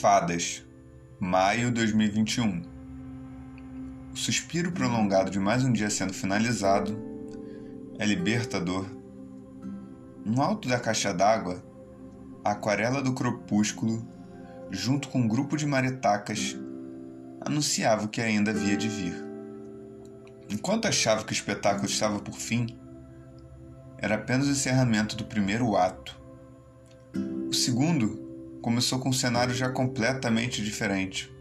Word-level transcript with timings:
Fadas, 0.00 0.66
maio 1.20 1.70
2021. 1.70 2.62
O 4.14 4.16
suspiro 4.16 4.72
prolongado 4.72 5.30
de 5.30 5.38
mais 5.38 5.62
um 5.62 5.70
dia 5.70 5.90
sendo 5.90 6.14
finalizado 6.14 6.98
é 7.98 8.06
libertador. 8.06 8.86
No 10.24 10.40
alto 10.40 10.70
da 10.70 10.80
caixa 10.80 11.12
d'água, 11.12 11.62
a 12.42 12.52
aquarela 12.52 13.02
do 13.02 13.12
crepúsculo, 13.12 14.02
junto 14.70 15.06
com 15.10 15.20
um 15.20 15.28
grupo 15.28 15.54
de 15.54 15.66
maretacas, 15.66 16.56
anunciava 17.42 18.06
o 18.06 18.08
que 18.08 18.22
ainda 18.22 18.52
havia 18.52 18.78
de 18.78 18.88
vir. 18.88 19.14
Enquanto 20.48 20.88
achava 20.88 21.24
que 21.24 21.32
o 21.32 21.34
espetáculo 21.34 21.84
estava 21.84 22.20
por 22.20 22.36
fim, 22.36 22.68
era 23.98 24.14
apenas 24.14 24.46
o 24.46 24.52
encerramento 24.52 25.14
do 25.14 25.26
primeiro 25.26 25.76
ato. 25.76 26.18
O 27.50 27.52
segundo 27.52 28.29
começou 28.60 28.98
com 28.98 29.08
um 29.08 29.12
cenário 29.12 29.54
já 29.54 29.70
completamente 29.70 30.62
diferente. 30.62 31.32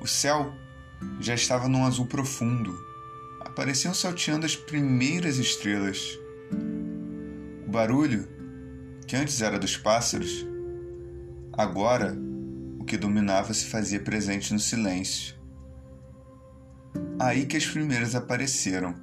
O 0.00 0.06
céu 0.06 0.52
já 1.20 1.34
estava 1.34 1.68
num 1.68 1.84
azul 1.84 2.06
profundo. 2.06 2.76
Apareciam 3.40 3.94
salteando 3.94 4.46
as 4.46 4.56
primeiras 4.56 5.38
estrelas. 5.38 6.18
O 7.66 7.70
barulho, 7.70 8.28
que 9.06 9.16
antes 9.16 9.42
era 9.42 9.58
dos 9.58 9.76
pássaros, 9.76 10.46
agora 11.52 12.16
o 12.78 12.84
que 12.84 12.96
dominava 12.96 13.52
se 13.52 13.66
fazia 13.66 14.00
presente 14.00 14.52
no 14.52 14.58
silêncio. 14.58 15.34
Aí 17.18 17.46
que 17.46 17.56
as 17.56 17.66
primeiras 17.66 18.14
apareceram. 18.14 18.94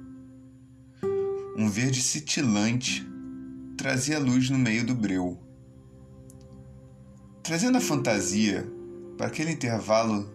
Um 1.56 1.68
verde 1.70 2.02
cintilante 2.02 3.06
trazia 3.76 4.18
luz 4.18 4.50
no 4.50 4.58
meio 4.58 4.84
do 4.84 4.94
breu. 4.94 5.45
Trazendo 7.46 7.78
a 7.78 7.80
fantasia 7.80 8.66
para 9.16 9.28
aquele 9.28 9.52
intervalo 9.52 10.28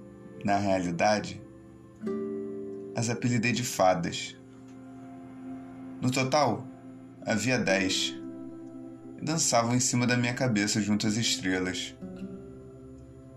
na 0.45 0.55
realidade, 0.55 1.41
as 2.95 3.09
apelidei 3.09 3.51
de 3.51 3.65
fadas. 3.65 4.37
No 6.01 6.09
total, 6.09 6.65
havia 7.25 7.59
dez 7.59 8.15
e 9.17 9.25
dançavam 9.25 9.75
em 9.75 9.79
cima 9.81 10.07
da 10.07 10.15
minha 10.15 10.33
cabeça 10.33 10.81
junto 10.81 11.05
às 11.05 11.17
estrelas. 11.17 11.93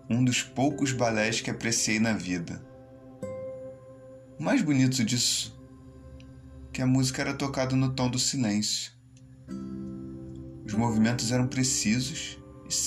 Um 0.09 0.23
dos 0.23 0.41
poucos 0.41 0.93
balés 0.93 1.41
que 1.41 1.51
apreciei 1.51 1.99
na 1.99 2.13
vida. 2.13 2.65
O 4.39 4.43
mais 4.43 4.61
bonito 4.61 5.03
disso 5.03 5.53
que 6.71 6.81
a 6.81 6.87
música 6.87 7.21
era 7.21 7.33
tocada 7.33 7.75
no 7.75 7.93
tom 7.93 8.09
do 8.09 8.19
silêncio. 8.19 8.93
Os 10.65 10.73
movimentos 10.73 11.33
eram 11.33 11.45
precisos 11.45 12.39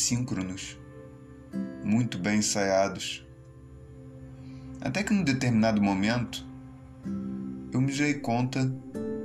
síncronos, 0.09 0.79
muito 1.85 2.19
bem 2.19 2.39
ensaiados. 2.39 3.27
Até 4.81 5.03
que 5.03 5.13
num 5.13 5.23
determinado 5.23 5.83
momento 5.83 6.47
eu 7.71 7.81
me 7.81 7.93
dei 7.93 8.15
conta 8.15 8.73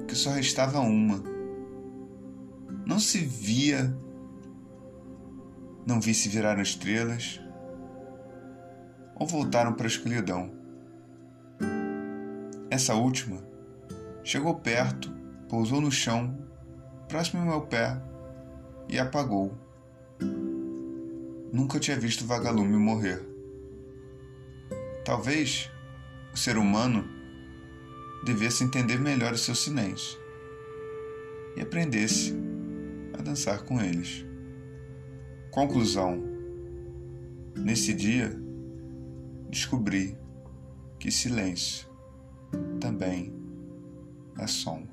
que 0.06 0.14
só 0.14 0.32
restava 0.32 0.80
uma. 0.82 1.24
Não 2.86 3.00
se 3.00 3.20
via, 3.20 3.96
não 5.88 6.02
vi 6.02 6.14
se 6.14 6.28
viraram 6.28 6.62
estrelas 6.62 7.40
ou 9.16 9.26
voltaram 9.26 9.74
para 9.74 9.86
a 9.86 9.88
escuridão. 9.88 10.52
Essa 12.70 12.94
última 12.94 13.42
chegou 14.22 14.56
perto, 14.56 15.10
pousou 15.48 15.80
no 15.80 15.92
chão, 15.92 16.38
próximo 17.08 17.42
ao 17.42 17.48
meu 17.48 17.62
pé 17.62 18.02
e 18.90 19.00
apagou. 19.00 19.64
Nunca 21.54 21.80
tinha 21.80 22.00
visto 22.00 22.26
vagalume 22.26 22.76
morrer. 22.78 23.24
Talvez 25.06 25.70
o 26.34 26.38
ser 26.38 26.58
humano 26.58 27.08
devesse 28.26 28.64
entender 28.64 29.00
melhor 29.00 29.34
o 29.34 29.38
seu 29.38 29.54
silêncio 29.54 30.20
e 31.56 31.62
aprendesse 31.62 32.34
a 33.14 33.22
dançar 33.22 33.66
com 33.66 33.80
eles. 33.80 34.26
Conclusão: 35.52 36.24
Nesse 37.56 37.94
dia, 37.94 38.36
descobri 39.48 40.18
que 40.98 41.12
silêncio 41.12 41.88
também 42.80 43.32
é 44.40 44.48
som. 44.48 44.93